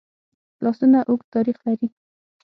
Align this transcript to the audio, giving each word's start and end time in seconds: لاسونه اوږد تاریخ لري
لاسونه 0.63 0.99
اوږد 1.09 1.27
تاریخ 1.35 1.57
لري 1.67 1.87